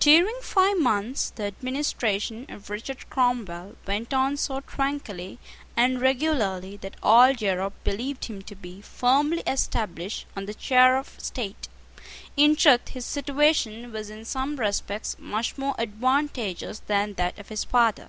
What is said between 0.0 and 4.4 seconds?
During five months, the administration of Richard Cromwell went on